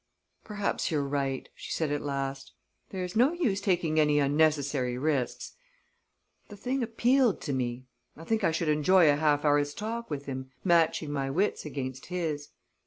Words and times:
"Perhaps 0.43 0.89
you're 0.89 1.07
right," 1.07 1.47
she 1.53 1.71
said 1.71 1.91
at 1.91 2.01
last; 2.01 2.53
"there's 2.89 3.15
no 3.15 3.33
use 3.33 3.61
taking 3.61 3.99
any 3.99 4.17
unnecessary 4.17 4.97
risks. 4.97 5.53
The 6.49 6.57
thing 6.57 6.81
appealed 6.81 7.39
to 7.41 7.53
me 7.53 7.85
I 8.17 8.23
think 8.23 8.43
I 8.43 8.51
should 8.51 8.69
enjoy 8.69 9.11
a 9.11 9.15
half 9.15 9.45
hour's 9.45 9.75
talk 9.75 10.09
with 10.09 10.25
him, 10.25 10.49
matching 10.63 11.11
my 11.11 11.29
wits 11.29 11.65
against 11.67 12.07
his." 12.07 12.49